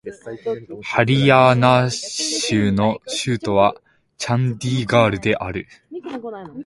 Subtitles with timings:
[0.81, 3.75] ハリヤーナー州の州都は
[4.17, 5.67] チャンディーガルである